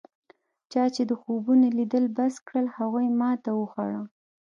[0.71, 4.01] چا چې د خوبونو لیدل بس کړل هغوی ماتې وخوړه.